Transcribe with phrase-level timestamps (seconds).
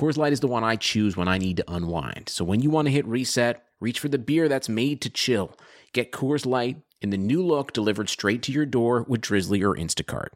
[0.00, 2.30] Coors Light is the one I choose when I need to unwind.
[2.30, 5.54] So when you want to hit reset, reach for the beer that's made to chill.
[5.92, 9.76] Get Coors Light in the new look delivered straight to your door with Drizly or
[9.76, 10.28] Instacart.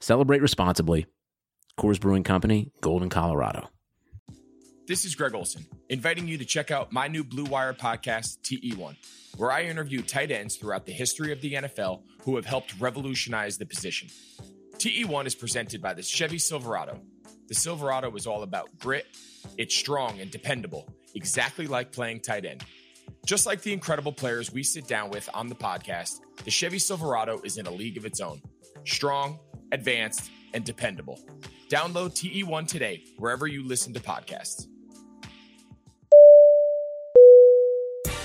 [0.00, 1.04] Celebrate responsibly.
[1.78, 3.68] Coors Brewing Company, Golden, Colorado.
[4.88, 8.96] This is Greg Olsen, inviting you to check out my new Blue Wire podcast, TE1,
[9.36, 13.58] where I interview tight ends throughout the history of the NFL who have helped revolutionize
[13.58, 14.08] the position.
[14.78, 17.02] TE1 is presented by the Chevy Silverado.
[17.48, 19.06] The Silverado is all about grit,
[19.56, 22.64] it's strong and dependable, exactly like playing tight end.
[23.24, 27.40] Just like the incredible players we sit down with on the podcast, the Chevy Silverado
[27.44, 28.42] is in a league of its own.
[28.84, 29.38] Strong,
[29.70, 31.20] advanced, and dependable.
[31.70, 34.66] Download TE1 today, wherever you listen to podcasts.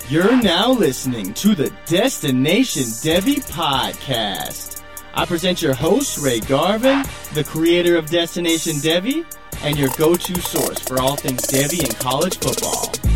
[0.10, 4.81] You're now listening to the Destination Devy podcast.
[5.14, 9.26] I present your host, Ray Garvin, the creator of Destination Devy,
[9.64, 13.11] and your go to source for all things Devy and college football.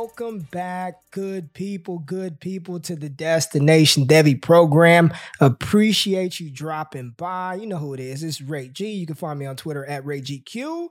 [0.00, 5.12] Welcome back, good people, good people, to the Destination Devy program.
[5.40, 7.56] Appreciate you dropping by.
[7.56, 8.22] You know who it is.
[8.22, 8.92] It's Ray G.
[8.92, 10.88] You can find me on Twitter at RayGQ.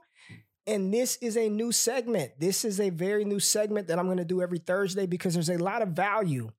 [0.68, 2.38] And this is a new segment.
[2.38, 5.50] This is a very new segment that I'm going to do every Thursday because there's
[5.50, 6.50] a lot of value,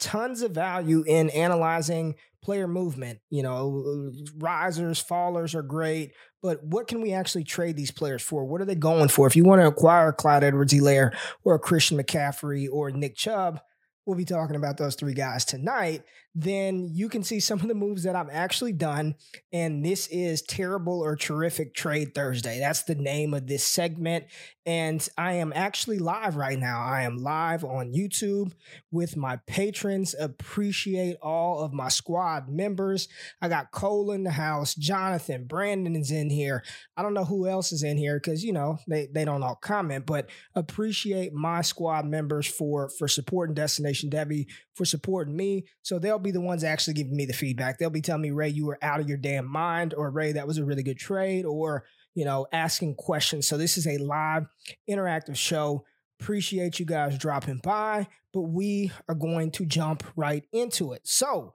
[0.00, 3.18] tons of value in analyzing player movement.
[3.28, 6.12] You know, risers, fallers are great,
[6.42, 8.44] but what can we actually trade these players for?
[8.44, 9.26] What are they going for?
[9.26, 13.60] If you want to acquire Clyde Edwards-Helaire or Christian McCaffrey or Nick Chubb,
[14.06, 16.02] we'll be talking about those three guys tonight
[16.40, 19.16] then you can see some of the moves that I've actually done.
[19.52, 22.60] And this is Terrible or Terrific Trade Thursday.
[22.60, 24.26] That's the name of this segment.
[24.64, 26.82] And I am actually live right now.
[26.82, 28.52] I am live on YouTube
[28.92, 30.14] with my patrons.
[30.16, 33.08] Appreciate all of my squad members.
[33.40, 36.62] I got Cole in the house, Jonathan, Brandon is in here.
[36.98, 39.54] I don't know who else is in here because, you know, they, they don't all
[39.54, 45.64] comment, but appreciate my squad members for, for supporting Destination Devy, for supporting me.
[45.80, 47.78] So they'll be be the ones actually giving me the feedback.
[47.78, 50.46] They'll be telling me, Ray, you were out of your damn mind, or Ray, that
[50.46, 51.84] was a really good trade, or,
[52.14, 53.48] you know, asking questions.
[53.48, 54.46] So this is a live
[54.88, 55.84] interactive show.
[56.20, 61.00] Appreciate you guys dropping by, but we are going to jump right into it.
[61.04, 61.54] So,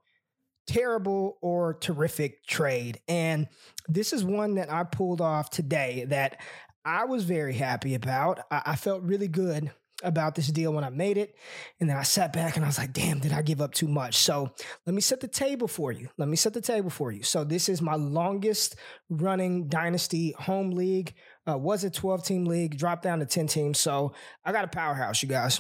[0.65, 2.99] terrible or terrific trade.
[3.07, 3.47] And
[3.87, 6.39] this is one that I pulled off today that
[6.85, 8.39] I was very happy about.
[8.49, 9.71] I, I felt really good
[10.03, 11.35] about this deal when I made it.
[11.79, 13.87] And then I sat back and I was like, damn, did I give up too
[13.87, 14.17] much?
[14.17, 14.51] So
[14.85, 16.09] let me set the table for you.
[16.17, 17.23] Let me set the table for you.
[17.23, 18.75] So this is my longest
[19.09, 21.13] running dynasty home league.
[21.49, 23.79] Uh, was a 12 team league, dropped down to 10 teams.
[23.79, 24.13] So
[24.45, 25.59] I got a powerhouse, you guys.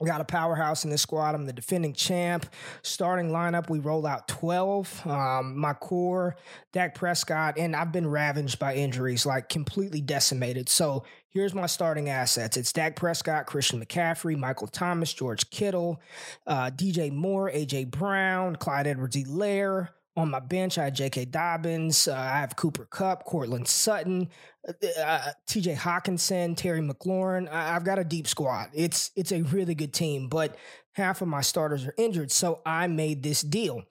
[0.00, 1.34] We got a powerhouse in this squad.
[1.34, 2.46] I'm the defending champ.
[2.82, 5.06] Starting lineup, we roll out 12.
[5.06, 6.36] Um, my core,
[6.72, 10.70] Dak Prescott, and I've been ravaged by injuries, like completely decimated.
[10.70, 16.00] So here's my starting assets it's Dak Prescott, Christian McCaffrey, Michael Thomas, George Kittle,
[16.46, 19.90] uh, DJ Moore, AJ Brown, Clyde Edwards-Helaire.
[20.16, 21.26] On my bench, I have J.K.
[21.26, 22.08] Dobbins.
[22.08, 24.28] Uh, I have Cooper Kupp, Courtland Sutton,
[24.68, 25.74] uh, uh T.J.
[25.74, 27.48] Hockenson, Terry McLaurin.
[27.48, 28.70] I, have got a deep squad.
[28.74, 30.56] It's it's a really good team, but
[30.94, 33.84] half of my starters are injured, so I made this deal.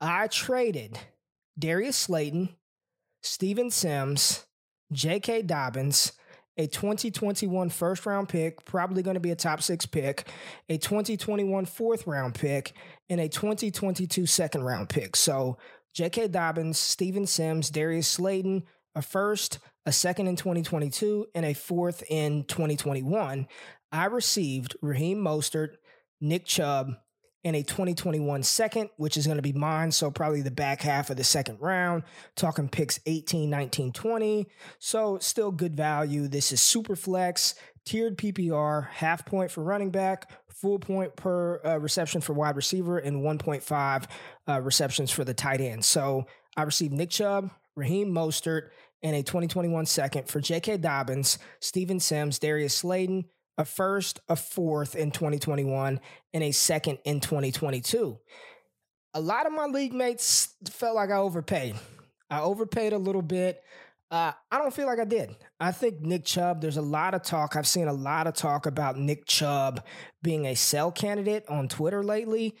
[0.00, 0.98] I traded
[1.58, 2.50] Darius Slayton,
[3.22, 4.44] Steven Sims,
[4.92, 5.42] J.K.
[5.42, 6.12] Dobbins,
[6.56, 10.28] a 2021 first round pick, probably going to be a top six pick,
[10.68, 12.72] a 2021 fourth round pick,
[13.08, 15.16] and a 2022 second round pick.
[15.16, 15.58] So
[15.94, 16.28] J.K.
[16.28, 18.64] Dobbins, Steven Sims, Darius Slayton,
[18.94, 23.46] a first, a second in 2022, and a fourth in 2021.
[23.92, 25.76] I received Raheem Mostert,
[26.20, 26.94] Nick Chubb,
[27.44, 29.92] and a 2021 second, which is going to be mine.
[29.92, 32.02] So probably the back half of the second round,
[32.34, 34.46] talking picks 18, 19, 20.
[34.78, 36.26] So still good value.
[36.26, 37.54] This is super flex,
[37.84, 42.98] tiered PPR, half point for running back, full point per uh, reception for wide receiver,
[42.98, 44.04] and 1.5
[44.48, 45.84] uh, receptions for the tight end.
[45.84, 46.26] So
[46.56, 48.70] I received Nick Chubb, Raheem Mostert,
[49.02, 50.78] and a 2021 second for J.K.
[50.78, 53.26] Dobbins, Steven Sims, Darius Slayton,
[53.58, 56.00] a first, a fourth in 2021,
[56.32, 58.18] and a second in 2022.
[59.12, 61.76] A lot of my league mates felt like I overpaid.
[62.30, 63.62] I overpaid a little bit.
[64.10, 65.34] Uh, I don't feel like I did.
[65.58, 67.56] I think Nick Chubb, there's a lot of talk.
[67.56, 69.84] I've seen a lot of talk about Nick Chubb
[70.22, 72.54] being a sell candidate on Twitter lately,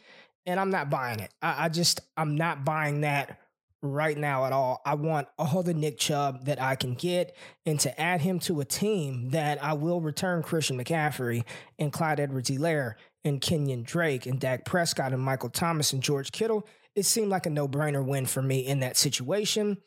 [0.46, 1.32] and I'm not buying it.
[1.40, 3.38] I, I just, I'm not buying that
[3.84, 4.80] right now at all.
[4.84, 7.36] I want all the Nick Chubb that I can get
[7.66, 11.44] and to add him to a team that I will return Christian McCaffrey
[11.78, 12.94] and Clyde Edwards Helaire
[13.24, 16.66] and Kenyon Drake and Dak Prescott and Michael Thomas and George Kittle.
[16.94, 19.78] It seemed like a no brainer win for me in that situation.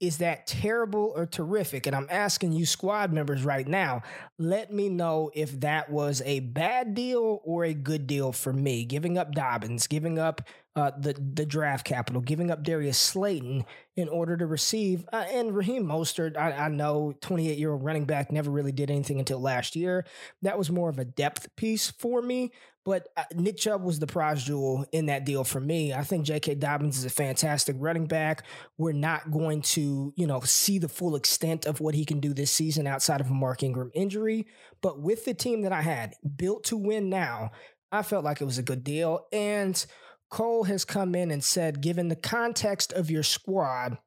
[0.00, 1.86] Is that terrible or terrific?
[1.86, 4.02] And I'm asking you, squad members, right now,
[4.38, 8.86] let me know if that was a bad deal or a good deal for me.
[8.86, 10.40] Giving up Dobbins, giving up
[10.76, 13.64] uh, the the draft capital, giving up Darius Slayton
[13.96, 16.36] in order to receive uh, and Raheem Mostert.
[16.36, 20.06] I, I know 28 year old running back never really did anything until last year.
[20.42, 22.52] That was more of a depth piece for me.
[22.84, 25.92] But uh, Nick Chubb was the prize jewel in that deal for me.
[25.92, 26.54] I think J.K.
[26.54, 28.46] Dobbins is a fantastic running back.
[28.78, 32.32] We're not going to, you know, see the full extent of what he can do
[32.32, 34.46] this season outside of a Mark Ingram injury.
[34.80, 37.50] But with the team that I had built to win now,
[37.92, 39.26] I felt like it was a good deal.
[39.32, 39.84] And
[40.30, 43.98] Cole has come in and said, given the context of your squad,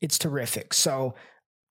[0.00, 0.72] it's terrific.
[0.72, 1.14] So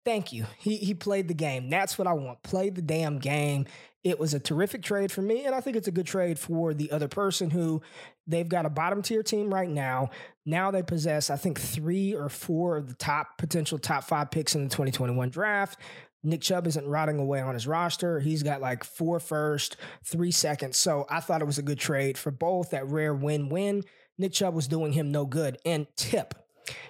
[0.03, 0.45] thank you.
[0.57, 1.69] He he played the game.
[1.69, 2.43] That's what I want.
[2.43, 3.65] Play the damn game.
[4.03, 6.73] It was a terrific trade for me, and I think it's a good trade for
[6.73, 7.81] the other person who
[8.25, 10.09] they've got a bottom tier team right now.
[10.45, 14.55] Now they possess, I think, three or four of the top potential top five picks
[14.55, 15.79] in the 2021 draft.
[16.23, 18.19] Nick Chubb isn't rotting away on his roster.
[18.19, 20.77] He's got like four first, three seconds.
[20.77, 22.71] So I thought it was a good trade for both.
[22.71, 23.83] That rare win win.
[24.17, 25.57] Nick Chubb was doing him no good.
[25.65, 26.33] And tip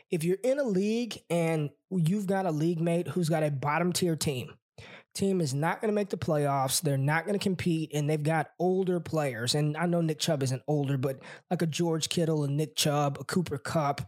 [0.10, 3.94] if you're in a league and you've got a league mate who's got a bottom
[3.94, 4.54] tier team,
[5.14, 6.82] team is not going to make the playoffs.
[6.82, 9.56] They're not going to compete, and they've got older players.
[9.56, 11.20] And I know Nick Chubb isn't older, but
[11.50, 14.02] like a George Kittle, a Nick Chubb, a Cooper Kupp,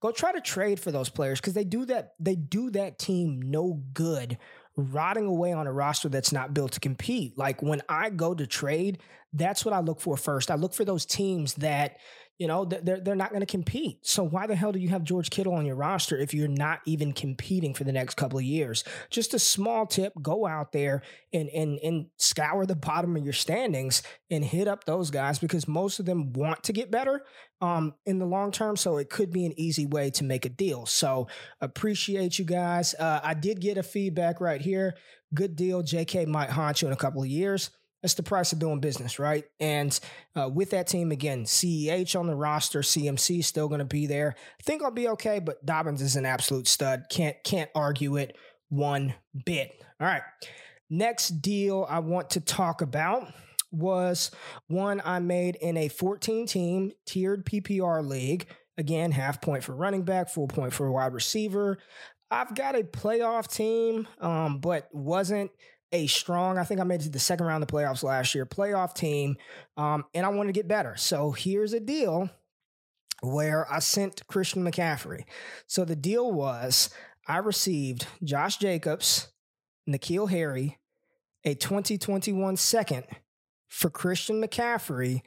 [0.00, 2.12] go try to trade for those players because they do that.
[2.20, 4.38] They do that team no good,
[4.76, 7.38] rotting away on a roster that's not built to compete.
[7.38, 8.98] Like when I go to trade,
[9.32, 10.50] that's what I look for first.
[10.50, 11.96] I look for those teams that
[12.38, 14.04] you know, they're they're not going to compete.
[14.04, 16.80] So why the hell do you have George Kittle on your roster if you're not
[16.84, 18.82] even competing for the next couple of years?
[19.08, 21.02] Just a small tip: go out there
[21.32, 25.68] and and and scour the bottom of your standings and hit up those guys because
[25.68, 27.22] most of them want to get better
[27.60, 28.76] um, in the long term.
[28.76, 30.86] So it could be an easy way to make a deal.
[30.86, 31.28] So
[31.60, 32.94] appreciate you guys.
[32.98, 34.96] Uh, I did get a feedback right here.
[35.32, 35.84] Good deal.
[35.84, 37.70] JK might haunt you in a couple of years.
[38.04, 39.46] That's the price of doing business, right?
[39.58, 39.98] And
[40.36, 44.34] uh, with that team, again, CEH on the roster, CMC still going to be there.
[44.36, 47.04] I think I'll be okay, but Dobbins is an absolute stud.
[47.08, 48.36] Can't can't argue it
[48.68, 49.14] one
[49.46, 49.82] bit.
[49.98, 50.20] All right.
[50.90, 53.32] Next deal I want to talk about
[53.72, 54.30] was
[54.66, 58.46] one I made in a 14 team tiered PPR league.
[58.76, 61.78] Again, half point for running back, full point for wide receiver.
[62.30, 65.52] I've got a playoff team, um, but wasn't
[65.94, 68.34] a strong, I think I made it to the second round of the playoffs last
[68.34, 69.36] year, playoff team,
[69.76, 70.96] um, and I want to get better.
[70.96, 72.28] So here's a deal
[73.22, 75.22] where I sent Christian McCaffrey.
[75.68, 76.90] So the deal was
[77.28, 79.28] I received Josh Jacobs,
[79.88, 80.78] N'Keal Harry,
[81.44, 83.04] a 2021 second
[83.68, 85.22] for Christian McCaffrey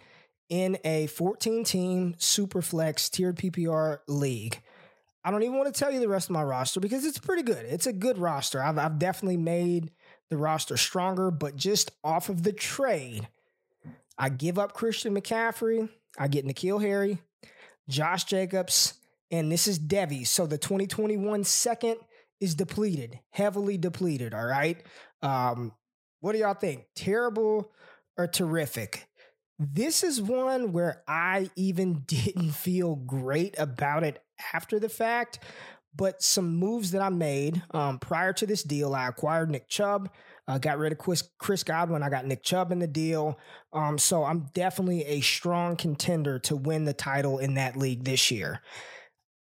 [0.50, 4.62] in a 14 team super flex tiered PPR league.
[5.24, 7.44] I don't even want to tell you the rest of my roster because it's pretty
[7.44, 7.66] good.
[7.66, 8.62] It's a good roster.
[8.62, 9.92] I've, I've definitely made
[10.30, 13.28] the roster stronger, but just off of the trade,
[14.18, 15.90] I give up Christian McCaffrey.
[16.18, 17.20] I get N'Keal Harry,
[17.88, 18.96] Josh Jacobs,
[19.32, 20.26] and this is Devy.
[20.26, 21.98] So the 2021 second
[22.40, 24.34] is depleted, heavily depleted.
[24.34, 24.82] All right.
[25.22, 25.74] Um,
[26.20, 26.86] what do y'all think?
[26.96, 27.72] Terrible
[28.18, 29.08] or terrific?
[29.60, 35.40] This is one where I even didn't feel great about it after the fact,
[35.98, 40.10] but some moves that I made um, prior to this deal, I acquired Nick Chubb,
[40.48, 42.04] uh, got rid of Chris, Chris Godwin.
[42.04, 43.38] I got Nick Chubb in the deal.
[43.74, 48.32] Um, so I'm definitely a strong contender to win the title in that league this
[48.32, 48.62] year.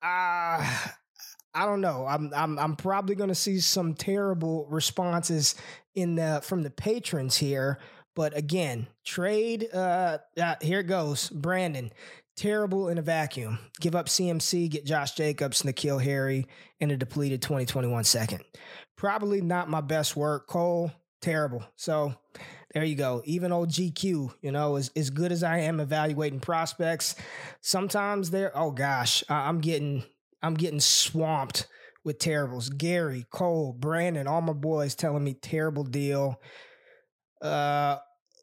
[0.02, 0.64] Uh,
[1.54, 2.06] I don't know.
[2.09, 5.54] I'm I'm I'm probably going to see some terrible responses
[5.94, 7.78] in the from the patrons here.
[8.16, 9.68] But again, trade.
[9.73, 11.28] Uh, uh, here it goes.
[11.30, 11.92] Brandon,
[12.37, 13.58] terrible in a vacuum.
[13.80, 16.46] Give up CMC, get Josh Jacobs, N'Keal Harry,
[16.80, 18.44] and a depleted 2021 second.
[18.96, 20.46] Probably not my best work.
[20.46, 21.64] Cole, terrible.
[21.76, 22.14] So
[22.72, 23.22] there you go.
[23.25, 27.16] Even old GQ, you know, as, as good as I am evaluating prospects,
[27.60, 30.04] sometimes they're, oh gosh, I'm getting,
[30.42, 31.66] I'm getting swamped
[32.04, 32.68] with terribles.
[32.70, 36.40] Gary, Cole, Brandon, all my boys telling me terrible deal.
[37.42, 37.99] Uh,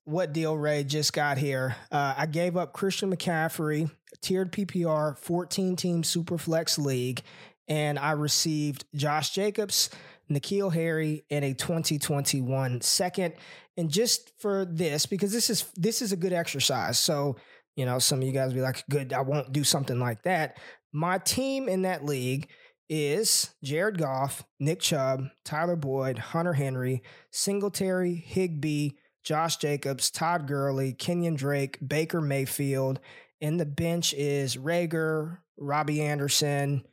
[0.07, 1.75] what deal Ray just got here?
[1.91, 7.21] Uh, I gave up Christian McCaffrey, tiered PPR, 14 team super flex league,
[7.67, 9.89] and I received Josh Jacobs,
[10.31, 13.33] N'Keal Harry, and a 2021 second.
[13.75, 16.97] And just for this, because this is this is a good exercise.
[16.97, 17.35] So,
[17.75, 20.57] you know, some of you guys be like, good, I won't do something like that.
[20.93, 22.47] My team in that league
[22.89, 28.91] is Jared Goff, Nick Chubb, Tyler Boyd, Hunter Henry, Singletary, Higbee,
[29.27, 33.01] Josh Jacobs, Todd Gurley, Kenyon Drake, Baker Mayfield.
[33.41, 36.85] And the bench is Reagor, Robbie Anderson,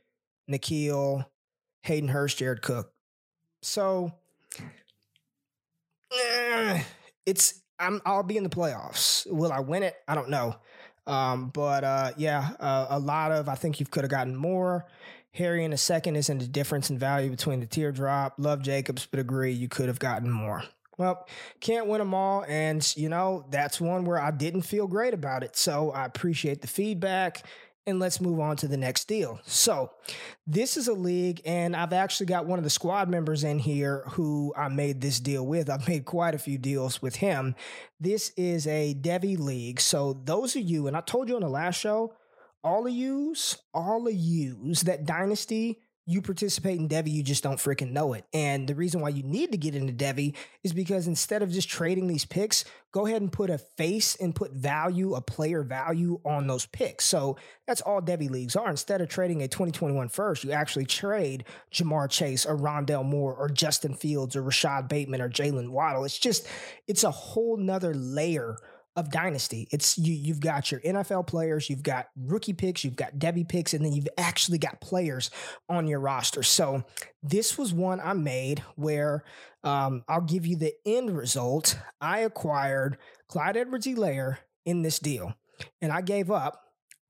[0.51, 1.27] N'Keal,
[1.85, 2.93] Hayden Hurst, Jared Cook.
[3.63, 4.13] So
[6.13, 6.83] eh,
[7.25, 9.31] it's I'm I'll be in the playoffs.
[9.31, 9.95] Will I win it?
[10.09, 10.57] I don't know.
[11.07, 14.87] Um, but uh, yeah, uh, a lot of I think you could have gotten more.
[15.35, 18.35] Harry in a second is in the difference in value between the teardrop.
[18.39, 20.65] Love Jacobs, but agree you could have gotten more.
[20.97, 21.27] Well,
[21.61, 22.45] can't win them all.
[22.49, 25.57] And, you know, that's one where I didn't feel great about it.
[25.57, 27.43] So I appreciate the feedback
[27.87, 29.41] and let's move on to the next deal.
[29.45, 29.91] So,
[30.47, 34.05] this is a league, and I've actually got one of the squad members in here
[34.11, 35.69] who I made this deal with.
[35.69, 37.55] I've made quite a few deals with him.
[38.01, 39.81] This is a Devy league.
[39.81, 42.15] So, those of you, and I told you on the last show,
[42.63, 47.57] all of yous, all of yous that Dynasty you participate in Devy, you just don't
[47.57, 48.27] freaking know it.
[48.35, 51.69] And the reason why you need to get into Devy is because instead of just
[51.69, 56.21] trading these picks, go ahead and put a face and put value, a player value
[56.25, 57.07] on those picks.
[57.07, 58.69] So that's all Devy leagues are.
[58.69, 63.49] Instead of trading a 2021 first, you actually trade Ja'Marr Chase or Rondale Moore or
[63.49, 66.05] Justin Fields or Rashad Bateman or Jaylen Waddle.
[66.05, 66.47] It's just,
[66.87, 68.59] it's a whole nother layer
[68.97, 69.67] of dynasty.
[69.71, 73.75] It's you you've got your NFL players, you've got rookie picks, you've got Devy picks,
[73.75, 75.31] and then you've actually got players
[75.69, 76.43] on your roster.
[76.43, 76.85] So
[77.23, 79.25] this was one I made where
[79.65, 81.79] um, I'll give you the end result.
[82.01, 82.99] I acquired
[83.29, 85.35] Clyde Edwards-Helaire in this deal,
[85.83, 86.61] and I gave up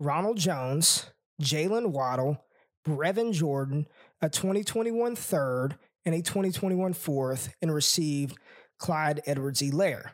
[0.00, 1.10] Ronald Jones,
[1.42, 2.42] Jaylen Waddle,
[2.86, 3.86] Brevin Jordan,
[4.22, 5.76] a 2021 third,
[6.06, 8.38] and a 2021 fourth, and received
[8.78, 10.12] Clyde Edwards-Helaire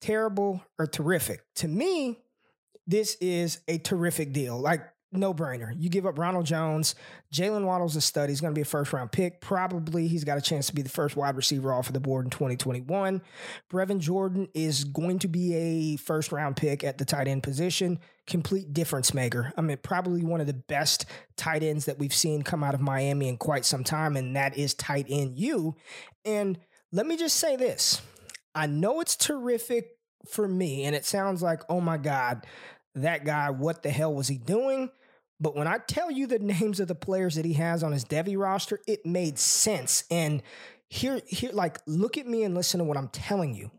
[0.00, 1.42] terrible, or terrific.
[1.56, 2.18] To me,
[2.86, 4.58] this is a terrific deal.
[4.58, 5.72] Like, no brainer.
[5.78, 6.94] You give up Ronald Jones.
[7.32, 8.28] Jaylen Waddle's a stud.
[8.28, 9.40] He's going to be a first round pick.
[9.40, 12.26] Probably he's got a chance to be the first wide receiver off of the board
[12.26, 13.22] in 2021.
[13.72, 17.98] Brevin Jordan is going to be a first round pick at the tight end position.
[18.26, 19.52] Complete difference maker.
[19.56, 22.80] I mean, probably one of the best tight ends that we've seen come out of
[22.80, 25.74] Miami in quite some time, and that is tight end you.
[26.26, 26.58] And
[26.92, 28.02] let me just say this
[28.58, 29.90] I know it's terrific
[30.26, 32.44] for me, and it sounds like, oh my God,
[32.96, 34.90] that guy, what the hell was he doing?
[35.38, 38.04] But when I tell you the names of the players that he has on his
[38.04, 40.02] Devy roster, it made sense.
[40.10, 40.42] And
[40.88, 43.70] here, here, like, look at me and listen to what I'm telling you.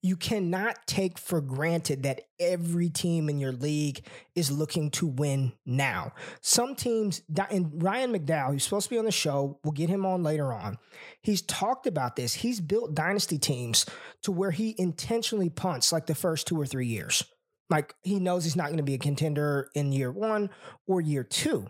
[0.00, 5.52] You cannot take for granted that every team in your league is looking to win
[5.64, 6.12] now.
[6.40, 10.06] Some teams, and Ryan McDowell, who's supposed to be on the show, we'll get him
[10.06, 10.78] on later on.
[11.20, 12.34] He's talked about this.
[12.34, 13.86] He's built dynasty teams
[14.22, 17.24] to where he intentionally punts like the first two or three years.
[17.68, 20.50] Like he knows he's not going to be a contender in year one
[20.86, 21.66] or year two.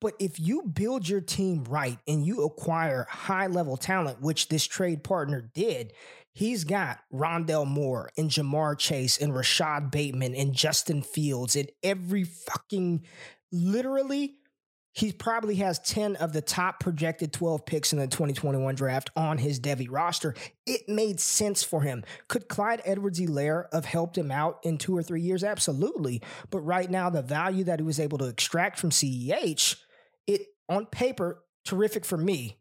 [0.00, 4.66] But if you build your team right and you acquire high level talent, which this
[4.66, 5.92] trade partner did,
[6.34, 12.24] He's got Rondale Moore and Ja'Marr Chase and Rashad Bateman and Justin Fields and every
[12.24, 13.04] fucking
[13.50, 14.36] literally
[14.94, 19.38] he probably has 10 of the top projected 12 picks in the 2021 draft on
[19.38, 20.34] his Devy roster.
[20.66, 22.04] It made sense for him.
[22.28, 25.42] Could Clyde Edwards-Helaire have helped him out in two or three years?
[25.42, 26.20] Absolutely.
[26.50, 29.76] But right now, the value that he was able to extract from CEH,
[30.26, 32.58] it on paper, terrific for me.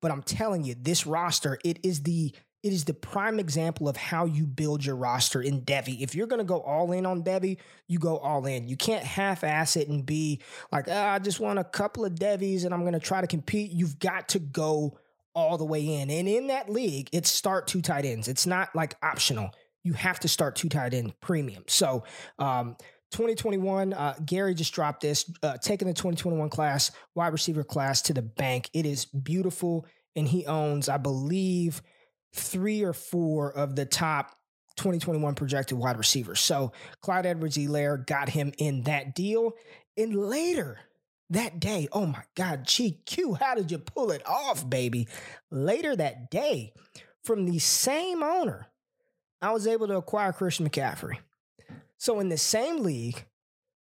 [0.00, 2.34] But I'm telling you, this roster, it is the
[2.66, 6.00] it is the prime example of how you build your roster in Devy.
[6.00, 8.66] If you're going to go all in on Devy, you go all in.
[8.66, 10.40] You can't half ass it and be
[10.72, 13.28] like, oh, I just want a couple of Devies and I'm going to try to
[13.28, 13.70] compete.
[13.70, 14.98] You've got to go
[15.32, 16.10] all the way in.
[16.10, 18.26] And in that league, it's start two tight ends.
[18.26, 19.50] It's not like optional.
[19.84, 21.62] You have to start two tight end premium.
[21.68, 22.02] So,
[22.40, 22.76] um,
[23.12, 28.12] 2021, uh, Gary just dropped this, uh, taking the 2021 class, wide receiver class to
[28.12, 28.68] the bank.
[28.72, 29.86] It is beautiful.
[30.16, 31.80] And he owns, I believe,
[32.36, 34.36] three or four of the top
[34.76, 36.40] 2021 projected wide receivers.
[36.40, 39.52] So Clyde Edwards-Helaire got him in that deal.
[39.96, 40.78] And later
[41.30, 45.08] that day, oh my God, GQ, how did you pull it off, baby?
[45.50, 46.72] Later that day,
[47.24, 48.68] from the same owner,
[49.42, 51.18] I was able to acquire Christian McCaffrey.
[51.98, 53.24] So in the same league,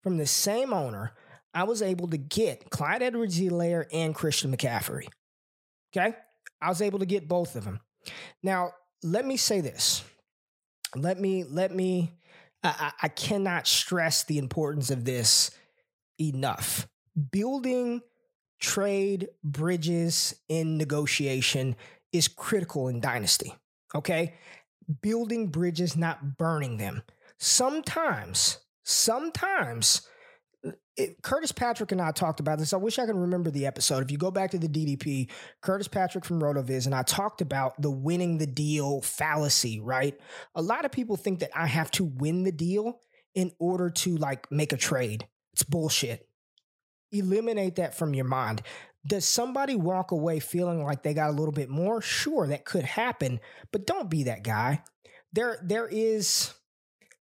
[0.02, 1.12] from the same owner,
[1.52, 5.06] I was able to get Clyde Edwards-Helaire and Christian McCaffrey.
[5.94, 6.14] Okay?
[6.60, 7.80] I was able to get both of them.
[8.42, 10.02] Now, let me say this.
[10.96, 12.12] Let me let me.
[12.62, 15.50] I, I cannot stress the importance of this
[16.18, 16.88] enough.
[17.30, 18.00] Building
[18.58, 21.76] trade bridges in negotiation
[22.12, 23.54] is critical in dynasty.
[23.94, 24.34] Okay,
[25.02, 27.02] building bridges, not burning them.
[27.38, 30.08] Sometimes, sometimes
[30.96, 32.72] it, Curtis Patrick and I talked about this.
[32.72, 34.04] I wish I could remember the episode.
[34.04, 35.28] If you go back to the DDP,
[35.60, 40.18] Curtis Patrick from RotoViz and I talked about the winning the deal fallacy, right?
[40.54, 43.00] A lot of people think that I have to win the deal
[43.34, 45.26] in order to like make a trade.
[45.52, 46.28] It's bullshit.
[47.10, 48.62] Eliminate that from your mind.
[49.06, 52.00] Does somebody walk away feeling like they got a little bit more?
[52.00, 53.38] Sure, that could happen,
[53.70, 54.82] but don't be that guy.
[55.32, 56.54] There there is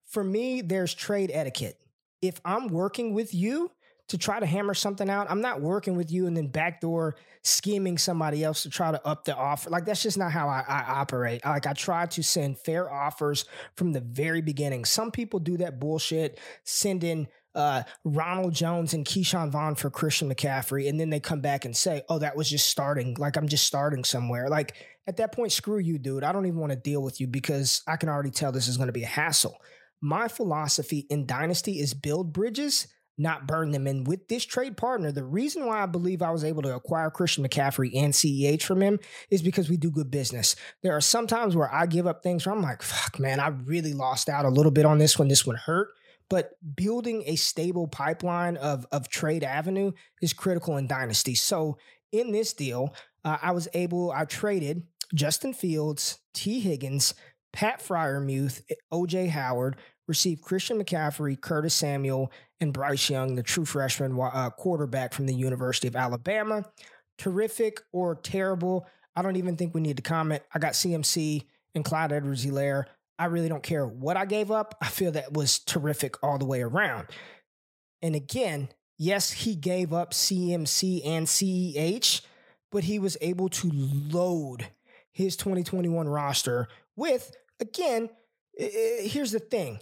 [0.07, 1.79] for me there's trade etiquette
[2.23, 3.71] if I'm working with you
[4.09, 7.99] to try to hammer something out, I'm not working with you and then backdoor scheming
[7.99, 9.71] somebody else to try to up the offer.
[9.71, 11.45] Like that's just not how I, I operate.
[11.45, 13.45] Like I try to send fair offers
[13.77, 14.85] from the very beginning.
[14.85, 20.89] Some people do that bullshit, sending uh, Ronald Jones and Ke'Shawn Vaughn for Christian McCaffrey,
[20.89, 23.15] and then they come back and say, "Oh, that was just starting.
[23.19, 24.75] Like I'm just starting somewhere." Like
[25.07, 26.25] at that point, screw you, dude.
[26.25, 28.77] I don't even want to deal with you because I can already tell this is
[28.77, 29.61] going to be a hassle.
[30.03, 33.87] My philosophy in Dynasty is build bridges, not burn them.
[33.87, 37.09] And with this trade partner, the reason why I believe I was able to acquire
[37.09, 38.99] Christian McCaffrey and CEH from him
[39.31, 40.57] is because we do good business.
[40.83, 43.49] There are some times where I give up things where I'm like, fuck, man, I
[43.49, 45.29] really lost out a little bit on this one.
[45.29, 45.91] This one hurt.
[46.29, 51.35] But building a stable pipeline of, of trade avenue is critical in Dynasty.
[51.37, 51.77] So
[52.11, 52.95] in this deal,
[53.25, 57.15] uh, I was able, I traded Justin Fields, Tee Higgins,
[57.53, 59.77] Pat Freiermuth, OJ Howard,
[60.09, 62.31] received Christian McCaffrey, Curtis Samuel,
[62.61, 66.65] and Bryce Young, the true freshman uh, quarterback from the University of Alabama.
[67.19, 68.87] Terrific or terrible?
[69.15, 70.43] I don't even think we need to comment.
[70.55, 71.45] I got CMC
[71.75, 72.85] and Clyde Edwards Helaire.
[73.19, 74.77] I really don't care what I gave up.
[74.81, 77.09] I feel that was terrific all the way around.
[78.01, 82.23] And again, yes, he gave up CMC and CEH,
[82.71, 84.69] but he was able to load
[85.13, 88.09] his 2021 roster with, again,
[88.57, 89.79] here's the thing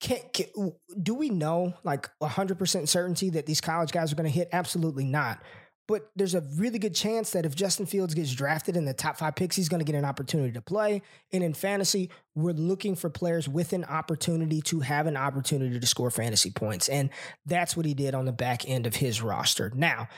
[0.00, 4.30] can, can, do we know like 100% certainty that these college guys are going to
[4.30, 4.48] hit?
[4.52, 5.40] Absolutely not.
[5.88, 9.18] But there's a really good chance that if Justin Fields gets drafted in the top
[9.18, 11.00] five picks, he's going to get an opportunity to play.
[11.32, 15.86] And in fantasy, we're looking for players with an opportunity to have an opportunity to
[15.86, 16.88] score fantasy points.
[16.88, 17.10] And
[17.46, 19.70] that's what he did on the back end of his roster.
[19.76, 20.08] Now,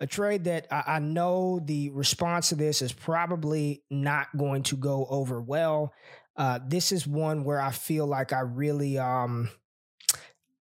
[0.00, 5.06] a trade that I know the response to this is probably not going to go
[5.10, 5.92] over well.
[6.38, 9.50] Uh, this is one where I feel like I really um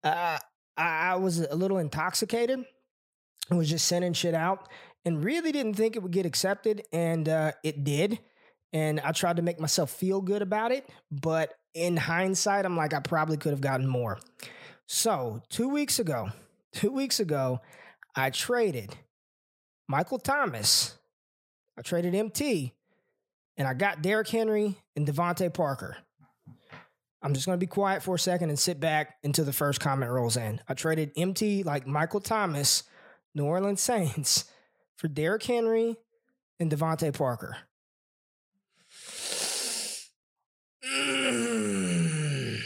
[0.04, 0.38] uh,
[0.78, 2.64] I, was a little intoxicated.
[3.50, 4.68] I was just sending shit out
[5.06, 8.20] and really didn't think it would get accepted, and uh, it did.
[8.74, 12.94] And I tried to make myself feel good about it, but in hindsight, I'm like
[12.94, 14.20] I probably could have gotten more.
[14.88, 16.30] So two weeks ago,
[16.74, 17.62] two weeks ago,
[18.16, 18.96] I traded
[19.88, 20.98] Michael Thomas.
[21.78, 22.74] I traded MT
[23.58, 25.98] and I got Derrick Henry and DeVante Parker.
[27.22, 29.80] I'm just going to be quiet for a second and sit back until the first
[29.80, 30.60] comment rolls in.
[30.68, 32.84] I traded MT like Michael Thomas,
[33.34, 34.44] New Orleans Saints,
[34.98, 35.96] for Derrick Henry
[36.60, 37.56] and DeVante Parker.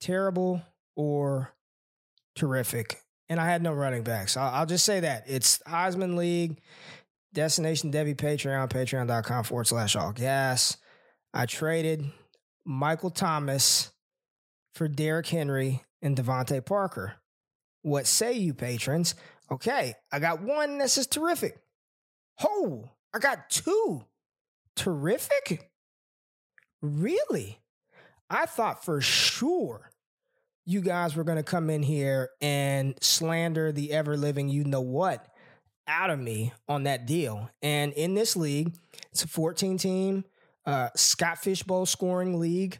[0.00, 0.62] Terrible
[0.96, 1.54] or
[2.34, 3.00] terrific.
[3.28, 4.36] And I had no running backs.
[4.36, 5.24] I'll, I'll just say that.
[5.26, 6.60] It's Heisman League.
[7.36, 10.78] Destination Devy Patreon, patreon.com forward slash all gas.
[11.34, 12.10] I traded
[12.64, 13.92] Michael Thomas
[14.72, 17.16] for Derrick Henry and DeVante Parker.
[17.82, 19.14] What say you, patrons?
[19.50, 21.58] Okay, I got one This is terrific.
[22.42, 24.06] Oh, I got two.
[24.74, 25.70] Terrific?
[26.80, 27.60] Really?
[28.30, 29.90] I thought for sure
[30.64, 34.80] you guys were going to come in here and slander the ever living you know
[34.80, 35.28] what
[35.88, 37.50] out of me on that deal.
[37.62, 38.74] And in this league,
[39.12, 40.24] it's a 14 team
[40.66, 42.78] uh, Scott Fishbowl scoring league.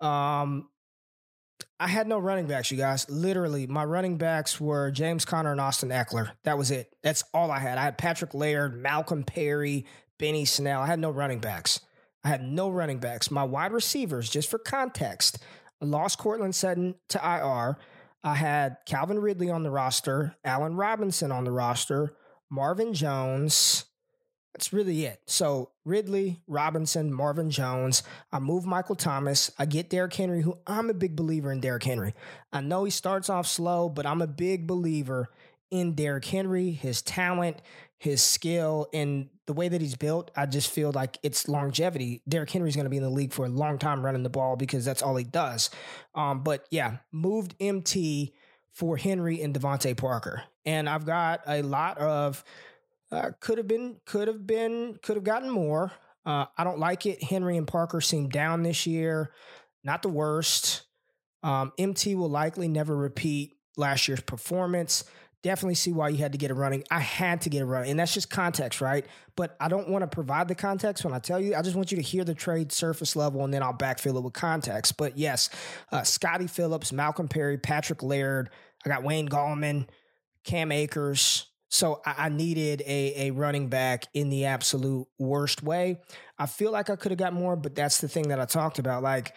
[0.00, 0.68] Um,
[1.80, 3.08] I had no running backs, you guys.
[3.08, 6.30] Literally, my running backs were James Conner and Austin Ekeler.
[6.44, 6.92] That was it.
[7.02, 7.78] That's all I had.
[7.78, 9.84] I had Patrick Laird, Malcolm Perry,
[10.18, 10.80] Benny Snell.
[10.80, 11.80] I had no running backs.
[12.24, 13.30] I had no running backs.
[13.30, 15.38] My wide receivers, just for context,
[15.80, 17.78] lost Courtland Sutton to IR.
[18.24, 22.14] I had Calvin Ridley on the roster, Allen Robinson on the roster,
[22.50, 23.84] Marvin Jones.
[24.54, 25.20] That's really it.
[25.26, 28.02] So Ridley, Robinson, Marvin Jones.
[28.32, 29.52] I move Michael Thomas.
[29.58, 32.14] I get Derrick Henry, who I'm a big believer in Derrick Henry.
[32.52, 35.28] I know he starts off slow, but I'm a big believer
[35.70, 37.60] in Derrick Henry, his talent,
[37.98, 42.20] his skill and the way that he's built, I just feel like it's longevity.
[42.28, 44.56] Derrick Henry's going to be in the league for a long time running the ball
[44.56, 45.70] because that's all he does.
[46.14, 48.34] Um, but yeah, moved MT
[48.78, 52.44] for Henry and DeVante Parker, and I've got a lot of
[53.10, 55.90] uh, could have been, could have been, could have gotten more.
[56.24, 57.20] Uh, I don't like it.
[57.20, 59.32] Henry and Parker seem down this year.
[59.82, 60.82] Not the worst.
[61.42, 65.04] Um, MT will likely never repeat last year's performance
[65.42, 66.84] definitely see why you had to get a running.
[66.90, 69.06] I had to get a running, and that's just context, right?
[69.36, 71.54] But I don't want to provide the context when I tell you.
[71.54, 74.22] I just want you to hear the trade surface level, and then I'll backfill it
[74.22, 74.96] with context.
[74.96, 75.50] But yes,
[75.92, 78.50] uh, Scottie Phillips, Malcolm Perry, Patrick Laird.
[78.84, 79.88] I got Wayne Gallman,
[80.44, 81.46] Cam Akers.
[81.70, 85.98] So I, needed a, a running back in the absolute worst way.
[86.38, 88.78] I feel like I could have got more, but that's the thing that I talked
[88.78, 89.02] about.
[89.02, 89.34] Like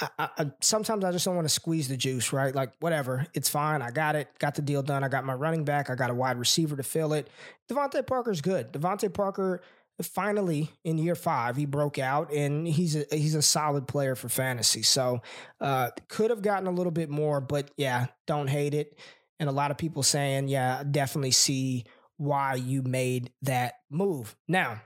[0.00, 2.54] I, I, sometimes I just don't want to squeeze the juice, right?
[2.54, 3.82] Like, whatever, it's fine.
[3.82, 5.02] I got it, got the deal done.
[5.02, 5.90] I got my running back.
[5.90, 7.28] I got a wide receiver to fill it.
[7.68, 8.72] DeVante Parker's good.
[8.72, 9.60] DeVante Parker
[10.02, 14.28] finally in year five he broke out and he's a he's a solid player for
[14.28, 14.82] fantasy.
[14.82, 15.20] So
[15.60, 18.98] uh, could have gotten a little bit more, but yeah, don't hate it.
[19.40, 21.84] And a lot of people saying, yeah, definitely see
[22.16, 24.34] why you made that move.
[24.48, 24.82] Now,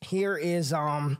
[0.00, 1.18] here is um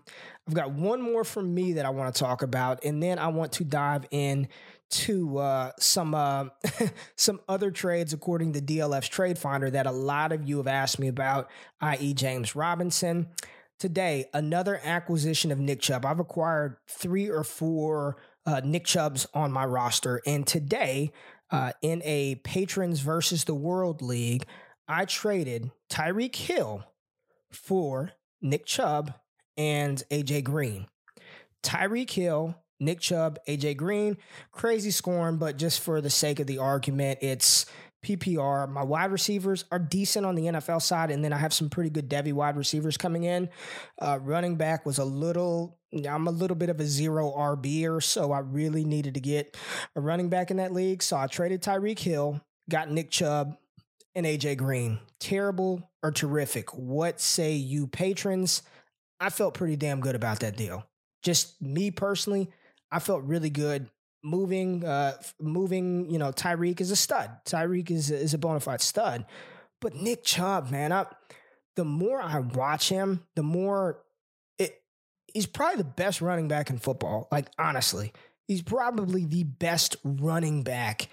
[0.49, 3.29] I've got one more from me that I want to talk about, and then I
[3.29, 4.49] want to dive in
[4.89, 6.47] to uh, some uh,
[7.17, 10.99] some other trades according to DLF's Trade Finder that a lot of you have asked
[11.01, 13.29] me about, i.e., James Robinson.
[13.79, 16.07] Today, another acquisition of Nick Chubb.
[16.07, 21.13] I've acquired three or four uh, Nick Chubbs on my roster, and today,
[21.51, 24.47] uh, in a patrons versus the world league,
[24.87, 26.85] I traded Tyreek Hill
[27.51, 29.13] for Nick Chubb
[29.57, 30.87] and AJ Green.
[31.63, 34.17] Tyreek Hill, Nick Chubb, AJ Green,
[34.53, 37.67] crazy scoring, but just for the sake of the argument, it's
[38.05, 38.69] PPR.
[38.69, 41.91] My wide receivers are decent on the NFL side, and then I have some pretty
[41.91, 43.49] good Devy wide receivers coming in.
[44.01, 48.31] Uh, running back was a little, I'm a little bit of a zero RBer, so
[48.33, 49.57] I really needed to get
[49.97, 51.03] a running back in that league.
[51.03, 53.57] So I traded Tyreek Hill, got Nick Chubb,
[54.15, 54.99] and AJ Green.
[55.19, 56.75] Terrible or terrific?
[56.75, 58.63] What say you, patrons?
[59.21, 60.87] I felt pretty damn good about that deal.
[61.23, 62.51] Just me personally,
[62.91, 63.89] I felt really good
[64.23, 64.85] moving.
[64.85, 67.31] Uh, moving, you know, Tyreek is a stud.
[67.45, 69.25] Tyreek is is a bona fide stud.
[69.81, 71.07] But Nick Chubb, man, I,
[71.77, 74.03] the more I watch him, the more
[74.59, 74.83] it.
[75.33, 77.29] He's probably the best running back in football.
[77.31, 78.13] Like honestly,
[78.47, 81.09] he's probably the best running back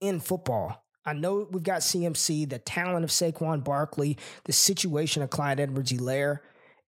[0.00, 0.82] in football.
[1.04, 6.40] I know we've got CMC, the talent of Saquon Barkley, the situation of Clyde Edwards-Helaire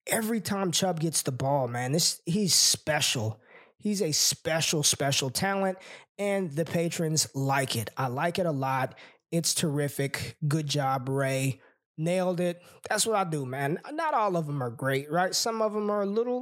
[0.06, 3.40] every time Chubb gets the ball, man, this he's special.
[3.78, 5.78] He's a special, special talent,
[6.18, 7.90] and the patrons like it.
[7.96, 8.96] I like it a lot.
[9.30, 10.36] It's terrific.
[10.46, 11.60] Good job, Ray.
[11.98, 12.60] Nailed it.
[12.88, 13.78] That's what I do, man.
[13.92, 15.34] Not all of them are great, right?
[15.34, 16.38] Some of them are a little,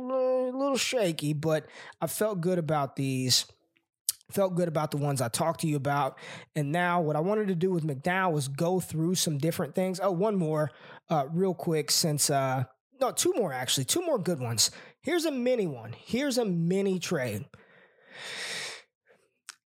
[0.51, 1.67] a little shaky, but
[2.01, 3.47] I felt good about these.
[4.33, 6.19] Felt good about the ones I talked to you about.
[6.57, 10.01] And now, what I wanted to do with McDowell was go through some different things.
[10.03, 10.73] Oh, one more,
[11.09, 12.65] uh, real quick, since uh,
[13.01, 14.71] no, two more actually, two more good ones.
[15.01, 15.95] Here's a mini one.
[15.99, 17.45] Here's a mini trade.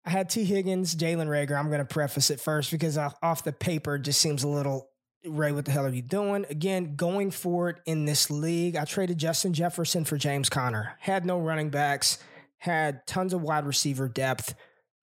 [0.04, 1.58] I had Tee Higgins, Jalen Reagor.
[1.58, 4.88] I'm going to preface it first because off the paper just seems a little
[5.28, 6.46] Ray, what the hell are you doing?
[6.48, 8.76] Again, going for it in this league.
[8.76, 10.96] I traded Justin Jefferson for James Conner.
[11.00, 12.18] Had no running backs,
[12.58, 14.54] had tons of wide receiver depth.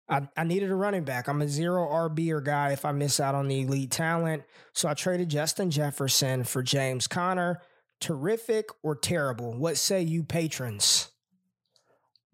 [0.09, 1.27] I, I needed a running back.
[1.27, 4.43] I'm a zero RB or guy if I miss out on the elite talent.
[4.73, 7.61] So I traded Justin Jefferson for James Conner
[8.03, 9.53] terrific or terrible?
[9.53, 11.09] What say you patrons?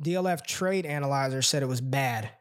[0.03, 2.31] DLF Trade Analyzer said it was bad.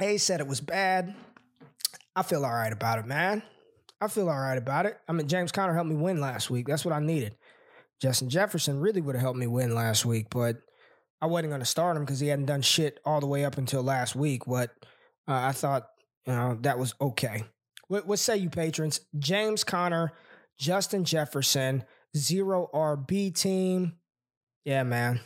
[0.00, 1.14] A said it was bad.
[2.14, 3.42] I feel all right about it, man.
[4.00, 4.98] I feel all right about it.
[5.08, 6.66] I mean, James Conner helped me win last week.
[6.66, 7.36] That's what I needed.
[8.00, 10.56] Justin Jefferson really would have helped me win last week, but
[11.22, 13.56] I wasn't going to start him because he hadn't done shit all the way up
[13.56, 14.42] until last week.
[14.46, 14.70] But
[15.28, 15.86] uh, I thought,
[16.26, 17.44] you know, that was okay.
[17.88, 19.00] What, what say you, patrons?
[19.18, 20.12] James Conner,
[20.58, 21.84] Justin Jefferson,
[22.16, 23.94] zero RB team.
[24.64, 25.20] Yeah, man.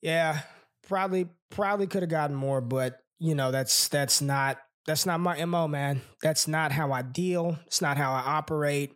[0.00, 0.40] Yeah,
[0.86, 5.44] probably probably could have gotten more, but you know that's that's not that's not my
[5.44, 6.02] mo, man.
[6.22, 7.58] That's not how I deal.
[7.66, 8.92] It's not how I operate.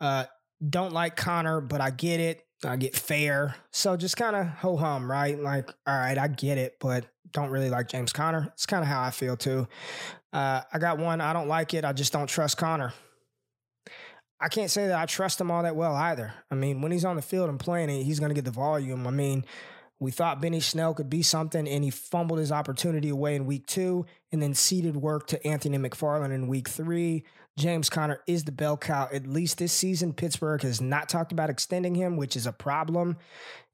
[0.00, 0.24] Uh,
[0.66, 2.42] don't like Conner, but I get it.
[2.64, 3.56] I get fair.
[3.72, 5.38] So just kind of ho hum, right?
[5.38, 8.48] Like, all right, I get it, but don't really like James Conner.
[8.52, 9.66] It's kind of how I feel too.
[10.32, 11.20] Uh, I got one.
[11.20, 11.84] I don't like it.
[11.84, 12.92] I just don't trust Conner.
[14.40, 16.32] I can't say that I trust him all that well either.
[16.50, 19.06] I mean, when he's on the field and playing, he's going to get the volume.
[19.06, 19.44] I mean,
[20.00, 23.66] We thought Benny Snell could be something, and he fumbled his opportunity away in week
[23.66, 27.24] two and then ceded work to Anthony McFarland in week three.
[27.58, 30.14] James Conner is the bell cow, at least this season.
[30.14, 33.18] Pittsburgh has not talked about extending him, which is a problem.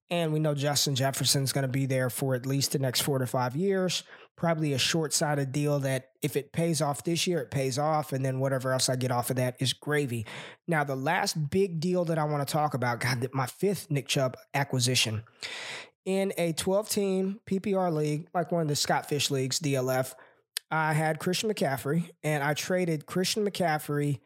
[0.08, 3.18] And we know Justin Jefferson's going to be there for at least the next four
[3.18, 4.04] to five years.
[4.36, 8.12] Probably a short sighted deal that if it pays off this year, it pays off.
[8.12, 10.24] And then whatever else I get off of that is gravy.
[10.68, 14.06] Now, the last big deal that I want to talk about, God, my fifth Nick
[14.06, 15.24] Chubb acquisition.
[16.04, 20.14] In a 12 team PPR league, like one of the Scott Fish leagues, DLF,
[20.70, 24.20] I had Christian McCaffrey and I traded Christian McCaffrey,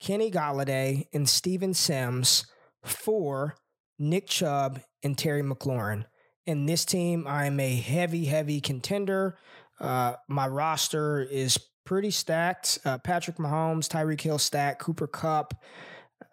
[0.00, 2.46] Kenny Golladay, and Steven Sims
[2.82, 3.56] for
[3.98, 6.04] Nick Chubb and Terry McLaurin.
[6.44, 9.38] In this team, I'm a heavy, heavy contender.
[9.80, 12.78] Uh, my roster is pretty stacked.
[12.84, 15.54] Uh, Patrick Mahomes, Tyreek Hill stacked, Cooper Kupp.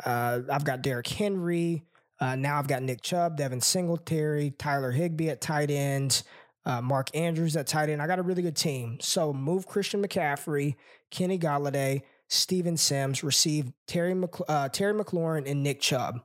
[0.04, 1.86] Uh, I've got Derrick Henry.
[2.20, 6.24] Uh, now I've got Nick Chubb, Devin Singletary, Tyler Higbee at tight end,
[6.66, 8.02] uh, Mark Andrews at tight end.
[8.02, 8.98] I got a really good team.
[9.02, 10.76] So move Christian McCaffrey,
[11.12, 14.16] Kenny Golladay, Steven Sims, receive Terry,
[14.48, 16.22] uh, Terry McLaurin, and Nick Chubb.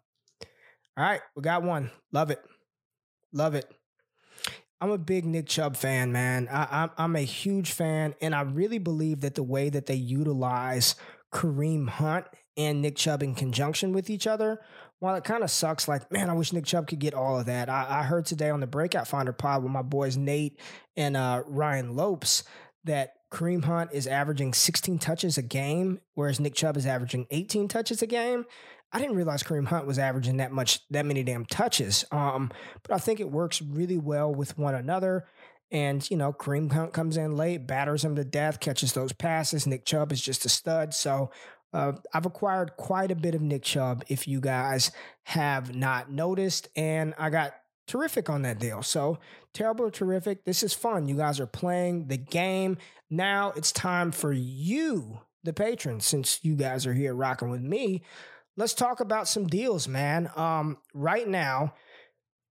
[0.98, 1.92] All right, we got one.
[2.10, 2.40] Love it.
[3.32, 3.72] Love it.
[4.80, 6.48] I'm a big Nick Chubb fan, man.
[6.50, 9.94] I, am I'm a huge fan, and I really believe that the way that they
[9.94, 10.96] utilize
[11.32, 14.60] Kareem Hunt and Nick Chubb in conjunction with each other,
[14.98, 17.46] while it kind of sucks, like, man, I wish Nick Chubb could get all of
[17.46, 17.68] that.
[17.68, 20.58] I, I heard today on the Breakout Finder pod with my boys Nate
[20.96, 22.42] and uh, Ryan Lopes
[22.82, 27.68] that Kareem Hunt is averaging 16 touches a game, whereas Nick Chubb is averaging 18
[27.68, 28.46] touches a game.
[28.92, 32.04] I didn't realize Kareem Hunt was averaging that much, that many damn touches.
[32.10, 32.50] Um,
[32.82, 35.26] but I think it works really well with one another.
[35.70, 39.66] And, you know, Kareem Hunt comes in late, batters him to death, catches those passes.
[39.66, 40.94] Nick Chubb is just a stud.
[40.94, 41.30] So
[41.74, 44.90] uh, I've acquired quite a bit of Nick Chubb, if you guys
[45.24, 46.68] have not noticed.
[46.74, 47.52] And I got
[47.86, 48.82] terrific on that deal.
[48.82, 49.18] So
[49.52, 50.46] terrible terrific.
[50.46, 51.08] This is fun.
[51.08, 52.78] You guys are playing the game.
[53.10, 58.02] Now it's time for you, the patrons, since you guys are here rocking with me
[58.58, 60.30] let's talk about some deals, man.
[60.36, 61.74] Um, right now,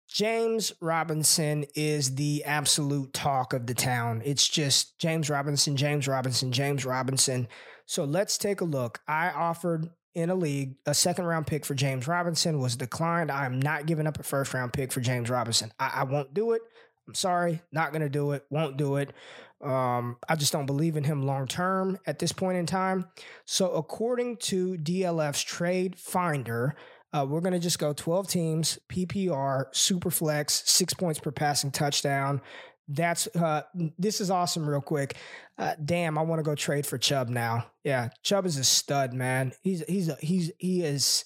[0.08, 4.22] James Robinson is the absolute talk of the town.
[4.24, 7.50] It's just James Robinson, James Robinson, James Robinson.
[7.86, 9.02] So let's take a look.
[9.06, 13.30] I offered in a league a second round pick for James Robinson was declined.
[13.30, 15.74] I am not giving up a first round pick for James Robinson.
[15.78, 16.62] I, I won't do it.
[17.08, 18.46] I'm sorry, not going to do it.
[18.50, 19.14] Won't do it.
[19.62, 23.08] Um, I just don't believe in him long term at this point in time.
[23.46, 26.76] So, according to DLF's Trade Finder,
[27.14, 32.42] uh, we're going to just go 12 teams, PPR, Superflex, six points per passing touchdown.
[32.88, 33.64] That's uh,
[33.98, 34.70] this is awesome.
[34.70, 35.16] Real quick,
[35.58, 37.68] uh, damn, I want to go trade for Chubb now.
[37.84, 39.54] Yeah, Chubb is a stud, man.
[39.62, 41.26] He's he's a, he's he is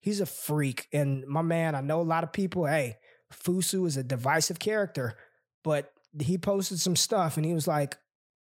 [0.00, 0.88] he's a freak.
[0.92, 2.66] And my man, I know a lot of people.
[2.66, 2.98] Hey,
[3.32, 5.16] Fusu is a divisive character,
[5.62, 7.96] but he posted some stuff and he was like,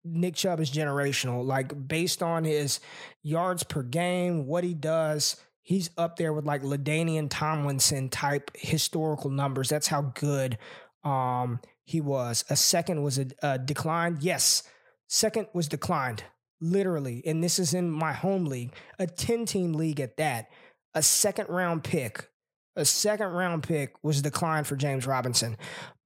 [0.04, 1.46] Nick Chubb is generational.
[1.46, 2.80] Like based on his
[3.22, 9.30] yards per game, what he does, he's up there with like LaDainian Tomlinson type historical
[9.30, 9.69] numbers.
[9.69, 10.58] That's how good
[11.04, 12.43] um, he was.
[12.50, 14.22] A second was a, a declined.
[14.22, 14.63] Yes,
[15.08, 16.24] second was declined,
[16.60, 17.24] literally.
[17.26, 20.50] And this is in my home league, a 10 team league at that.
[20.93, 22.30] A second round pick
[22.75, 25.57] a second round pick was declined for James Robinson.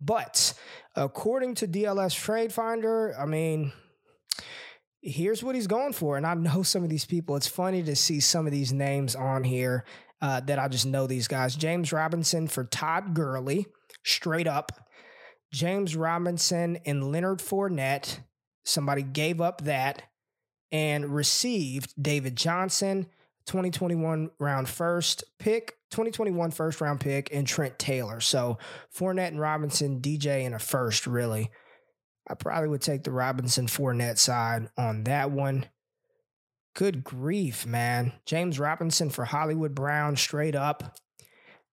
[0.01, 0.53] But
[0.95, 3.71] according to DLF Trade Finder, I mean,
[5.01, 6.17] here's what he's going for.
[6.17, 7.36] And I know some of these people.
[7.36, 9.86] It's funny to see some of these names on here
[10.21, 11.56] uh, that I just know these guys.
[11.56, 13.67] James Robinson for Todd Gurley,
[14.03, 14.71] straight up.
[15.53, 18.19] James Robinson and Leonard Fournette.
[18.65, 20.03] Somebody gave up that
[20.71, 23.08] and received David Johnson,
[23.48, 28.20] 2021 round first pick, 2021 first round pick, and Trent Taylor.
[28.20, 28.58] So
[28.96, 31.50] Fournette and Robinson, DJ in a first, really.
[32.30, 35.68] I probably would take the Robinson Fournette side on that one.
[36.76, 38.12] Good grief, man.
[38.26, 40.98] James Robinson for Hollywood Brown, straight up.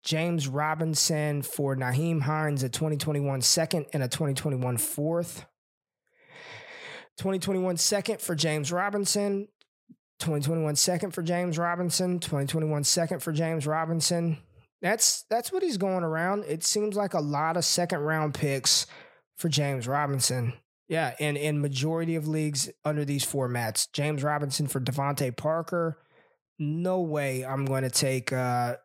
[0.03, 5.45] James Robinson for Nyheim Hines, a 2021 second and a 2021 fourth.
[7.17, 9.49] 2021 second for James Robinson,
[10.19, 14.37] 2021 second for James Robinson, 2021 second for James Robinson.
[14.81, 16.45] That's that's what he's going around.
[16.47, 18.85] It seems like a lot of second round picks
[19.37, 20.53] for James Robinson.
[20.87, 25.97] Yeah, and in majority of leagues under these formats, James Robinson for DeVante Parker.
[26.57, 28.75] No way I'm going to take uh,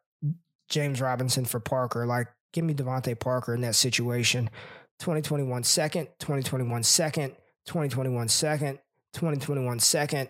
[0.68, 2.07] James Robinson for Parker.
[2.07, 4.51] Like, give me DeVante Parker in that situation.
[5.01, 7.31] 2021 second, 2021 second,
[7.66, 8.79] 2021 second,
[9.14, 10.29] 2021 second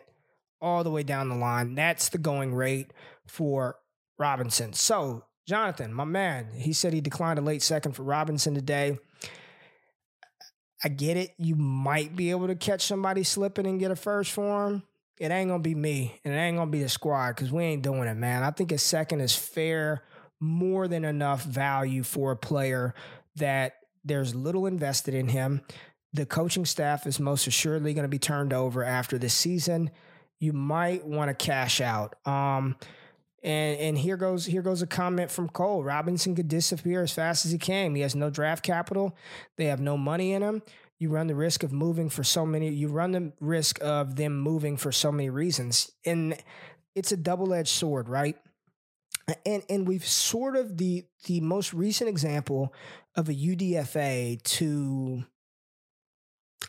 [0.64, 1.74] all the way down the line.
[1.74, 2.92] That's the going rate
[3.26, 3.76] for
[4.18, 4.72] Robinson.
[4.72, 8.98] So Jonathan, my man, he said he declined a late second for Robinson today.
[10.82, 11.34] I get it.
[11.38, 14.82] You might be able to catch somebody slipping and get a first for him.
[15.18, 17.82] It ain't gonna be me, and it ain't gonna be the squad because we ain't
[17.82, 18.42] doing it, man.
[18.42, 20.02] I think a second is fair,
[20.40, 22.94] more than enough value for a player
[23.36, 23.74] that
[24.04, 25.62] there's little invested in him.
[26.12, 29.90] The coaching staff is most assuredly going to be turned over after this season.
[30.40, 32.16] You might want to cash out.
[32.26, 32.76] Um,
[33.44, 35.84] and and here goes here goes a comment from Cole.
[35.84, 37.94] Robinson could disappear as fast as he came.
[37.94, 39.16] He has no draft capital.
[39.56, 40.62] They have no money in him.
[40.98, 42.70] You run the risk of moving for so many.
[42.70, 46.36] You run the risk of them moving for so many reasons, and
[46.94, 48.36] it's a double edged sword, right?
[49.44, 52.72] And and we've sort of the the most recent example
[53.14, 55.24] of a UDFA to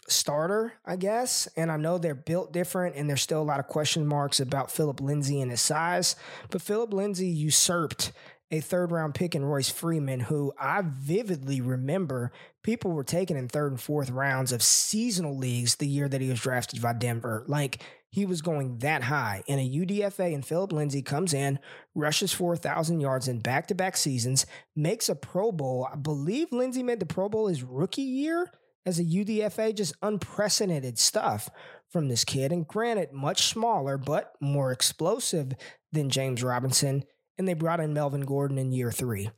[0.07, 1.47] starter, I guess.
[1.55, 4.71] And I know they're built different and there's still a lot of question marks about
[4.71, 6.15] Phillip Lindsay and his size.
[6.49, 8.11] But Phillip Lindsay usurped
[8.51, 12.31] a third round pick in Royce Freeman, who I vividly remember
[12.63, 16.29] people were taking in third and fourth rounds of seasonal leagues the year that he
[16.29, 17.43] was drafted by Denver.
[17.47, 17.81] Like
[18.15, 19.43] he was going that high.
[19.47, 21.59] And a UDFA and Phillip Lindsay comes in,
[21.95, 25.87] rushes for 1,000 yards in back to back seasons, makes a Pro Bowl.
[25.91, 28.51] I believe Lindsay made the Pro Bowl his rookie year
[28.85, 31.49] as a UDFA, just unprecedented stuff
[31.89, 32.51] from this kid.
[32.51, 35.53] And granted, much smaller, but more explosive
[35.91, 37.03] than James Robinson.
[37.37, 39.29] And they brought in Melvin Gordon in year three.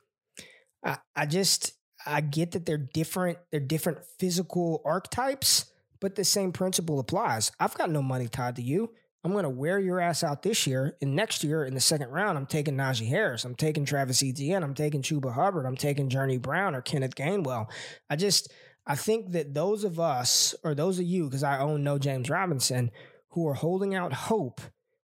[0.84, 1.74] I, I just,
[2.06, 5.66] I get that they're different, they're different physical archetypes,
[6.00, 7.52] but the same principle applies.
[7.60, 8.92] I've got no money tied to you.
[9.24, 10.96] I'm going to wear your ass out this year.
[11.02, 13.44] And next year in the second round, I'm taking Najee Harris.
[13.44, 14.64] I'm taking Travis Etienne.
[14.64, 15.66] I'm taking Chuba Hubbard.
[15.66, 17.68] I'm taking Journey Brown or Kenneth Gainwell.
[18.10, 18.54] I just,
[18.88, 22.30] I think that those of us, or those of you, because I own no James
[22.30, 22.90] Robinson,
[23.32, 24.62] who are holding out hope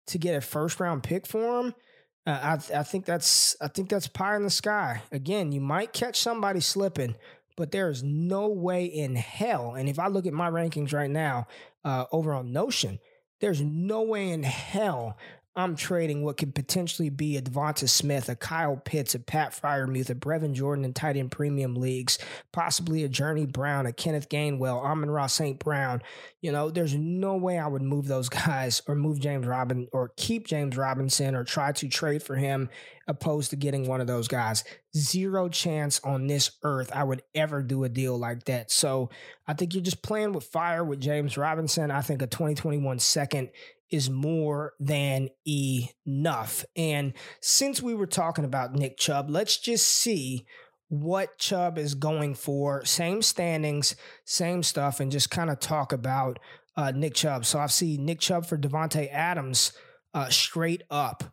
[0.07, 1.73] to get a first round pick for him,
[2.27, 5.01] uh, I, I think that's I think that's pie in the sky.
[5.13, 7.15] Again, you might catch somebody slipping,
[7.55, 9.73] but there is no way in hell.
[9.75, 11.47] And if I look at my rankings right now
[11.85, 12.99] uh, over on Notion,
[13.39, 15.17] there's no way in hell
[15.59, 20.09] I'm trading what could potentially be a Devonta Smith, a Kyle Pitts, a Pat Freiermuth,
[20.09, 22.17] a Brevin Jordan in tight end premium leagues,
[22.51, 25.59] possibly a Journey Brown, a Kenneth Gainwell, Amon-Ra St.
[25.59, 26.01] Brown.
[26.41, 30.11] You know, there's no way I would move those guys or move James Robin or
[30.15, 32.69] keep James Robinson or try to trade for him
[33.07, 34.63] opposed to getting one of those guys.
[34.95, 38.71] Zero chance on this earth I would ever do a deal like that.
[38.71, 39.09] So
[39.47, 41.91] I think you're just playing with fire with James Robinson.
[41.91, 43.49] I think a 2021 second
[43.91, 46.65] is more than enough.
[46.75, 50.45] And since we were talking about Nick Chubb, let's just see
[50.89, 52.83] what Chubb is going for.
[52.85, 56.39] Same standings, same stuff, and just kind of talk about
[56.75, 57.45] uh, Nick Chubb.
[57.45, 59.73] So I've seen Nick Chubb for Davante Adams
[60.13, 61.23] uh, straight up.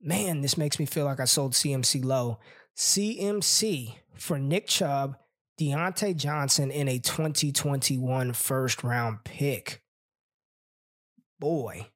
[0.00, 2.38] Man, this makes me feel like I sold CMC low.
[2.76, 5.16] CMC for Nick Chubb,
[5.60, 9.82] Diontae Johnson in a 2021 first round pick
[11.40, 11.88] boy,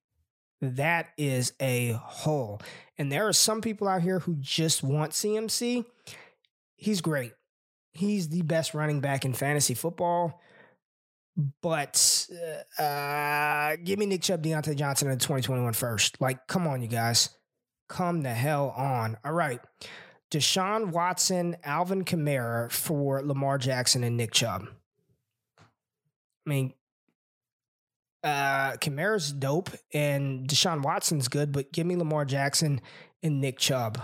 [0.61, 2.61] that is a hole.
[2.98, 5.85] And there are some people out here who just want CMC.
[6.76, 7.33] He's great.
[7.92, 10.40] He's the best running back in fantasy football.
[11.62, 12.28] But
[12.78, 16.20] uh, give me Nick Chubb, Diontae Johnson in 2021 first.
[16.20, 17.30] Like, come on, you guys.
[17.88, 19.16] Come the hell on.
[19.24, 19.61] All right.
[20.30, 24.66] Deshaun Watson, Alvin Kamara for Lamar Jackson and Nick Chubb.
[25.59, 26.74] I mean,
[28.24, 32.80] uh, Kamara's dope and Deshaun Watson's good, but give me Lamar Jackson
[33.22, 34.00] and Nick Chubb.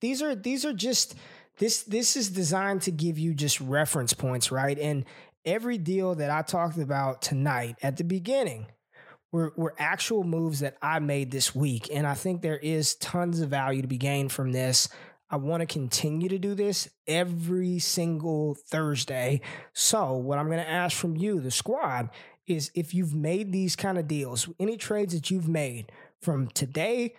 [0.00, 1.16] These are these are just
[1.58, 4.78] this this is designed to give you just reference points, right?
[4.78, 5.04] And
[5.44, 8.66] every deal that I talked about tonight at the beginning
[9.32, 11.88] were, were actual moves that I made this week.
[11.92, 14.88] And I think there is tons of value to be gained from this.
[15.28, 19.40] I want to continue to do this every single Thursday.
[19.72, 22.10] So, what I'm going to ask from you, the squad,
[22.46, 27.14] is if you've made these kind of deals, any trades that you've made from today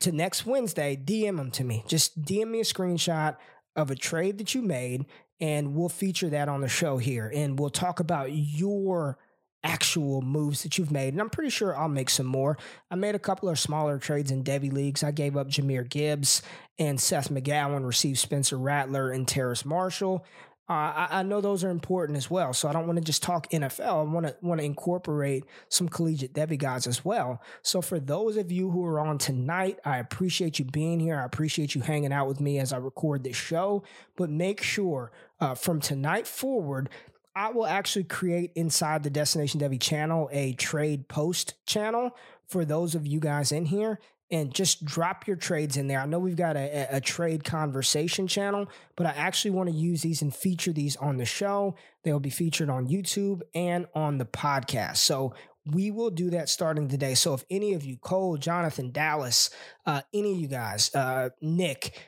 [0.00, 1.84] to next Wednesday, DM them to me.
[1.86, 3.36] Just DM me a screenshot
[3.74, 5.06] of a trade that you made,
[5.40, 7.30] and we'll feature that on the show here.
[7.34, 9.18] And we'll talk about your
[9.64, 11.14] actual moves that you've made.
[11.14, 12.58] And I'm pretty sure I'll make some more.
[12.90, 15.02] I made a couple of smaller trades in Devy leagues.
[15.04, 16.42] I gave up Jahmyr Gibbs
[16.78, 20.24] and Seth McGowan, received Spencer Rattler and Terrace Marshall.
[20.72, 22.54] Uh, I, I, know those are important as well.
[22.54, 24.08] So I don't want to just talk NFL.
[24.08, 27.42] I want to want to incorporate some collegiate Devy guys as well.
[27.60, 31.20] So for those of you who are on tonight, I appreciate you being here.
[31.20, 33.82] I appreciate you hanging out with me as I record this show.
[34.16, 36.88] But make sure uh, from tonight forward,
[37.36, 42.16] I will actually create inside the Destination Devy channel a trade post channel
[42.46, 43.98] for those of you guys in here
[44.32, 46.00] and just drop your trades in there.
[46.00, 48.66] I know we've got a, a, trade conversation channel,
[48.96, 51.76] but I actually want to use these and feature these on the show.
[52.02, 54.96] They'll be featured on YouTube and on the podcast.
[54.96, 55.34] So
[55.66, 57.14] we will do that starting today.
[57.14, 59.50] So if any of you, Cole, Jonathan, Dallas,
[59.84, 62.00] uh, any of you guys, uh, Nick,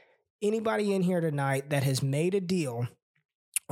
[0.42, 2.88] anybody in here tonight that has made a deal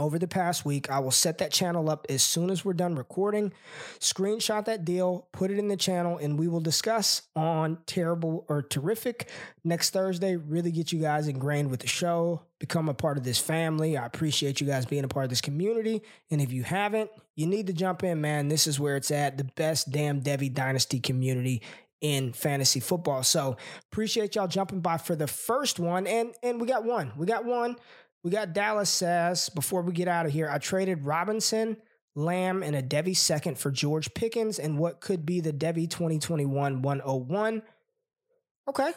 [0.03, 0.90] over the past week.
[0.90, 3.53] I will set that channel up as soon as we're done recording.
[4.00, 8.62] Screenshot that deal, put it in the channel, and we will discuss on terrible or
[8.62, 9.28] terrific
[9.64, 10.36] next Thursday.
[10.36, 13.96] Really get you guys ingrained with the show, become a part of this family.
[13.96, 16.03] I appreciate you guys being a part of this community.
[16.30, 18.48] And if you haven't, you need to jump in, man.
[18.48, 21.62] This is where it's at the best damn Devy Dynasty community
[22.03, 23.22] in fantasy football.
[23.22, 23.57] So
[23.90, 26.07] appreciate y'all jumping by for the first one.
[26.07, 27.12] And and we got one.
[27.16, 27.76] We got one.
[28.25, 31.77] We got Dallas says, before we get out of here, I traded Robinson,
[32.14, 36.83] Lamb, and a Devy second for George Pickens and what could be the Devy 2021
[36.83, 37.62] 101.
[38.68, 38.93] Okay.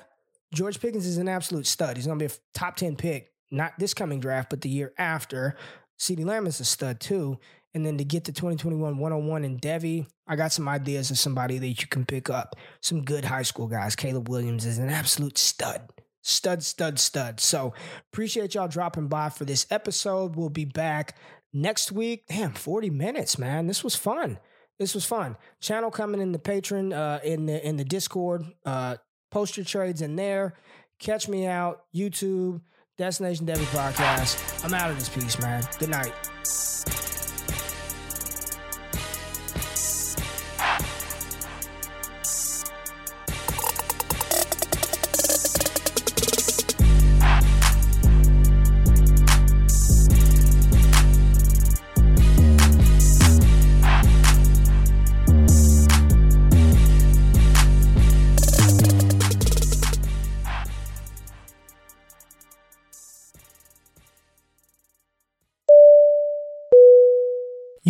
[0.53, 1.97] George Pickens is an absolute stud.
[1.97, 4.93] He's going to be a top 10 pick, not this coming draft, but the year
[4.97, 5.55] after.
[5.99, 7.39] CeeDee Lamb is a stud too.
[7.73, 11.57] And then to get to 2021 101 in Devy, I got some ideas of somebody
[11.57, 12.55] that you can pick up.
[12.79, 13.95] Some good high school guys.
[13.95, 15.81] Caleb Williams is an absolute stud.
[16.27, 17.39] Stud, stud, stud.
[17.39, 17.75] So
[18.11, 20.35] appreciate y'all dropping by for this episode.
[20.35, 21.15] We'll be back
[21.53, 22.25] next week.
[22.27, 23.67] Damn, 40 minutes, man.
[23.67, 24.39] This was fun.
[24.79, 25.37] This was fun.
[25.61, 28.43] Channel coming in the Patreon, uh, in the in the Discord.
[28.65, 28.95] Uh,
[29.29, 30.55] post your trades in there.
[30.99, 32.59] Catch me out, YouTube,
[32.97, 34.65] Destination Devy Podcast.
[34.65, 35.63] I'm out of this piece, man.
[35.77, 36.13] Good night.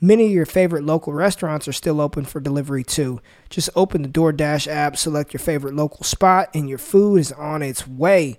[0.00, 3.20] Many of your favorite local restaurants are still open for delivery too.
[3.48, 7.62] Just open the DoorDash app, select your favorite local spot, and your food is on
[7.62, 8.38] its way.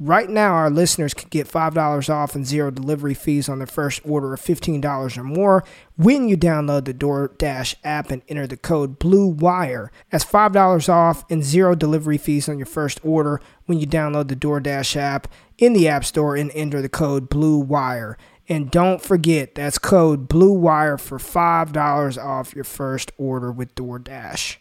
[0.00, 4.00] Right now, our listeners can get $5 off and zero delivery fees on their first
[4.04, 5.64] order of $15 or more
[5.96, 9.90] when you download the DoorDash app and enter the code BLUEWIRE.
[10.10, 14.36] That's $5 off and zero delivery fees on your first order when you download the
[14.36, 18.14] DoorDash app in the App Store and enter the code BLUEWIRE.
[18.48, 24.56] And don't forget, that's code Blue Wire for $5 off your first order with DoorDash.